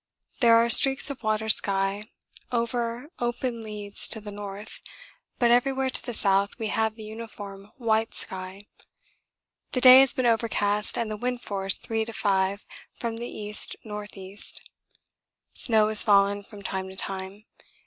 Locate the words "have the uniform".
6.69-7.71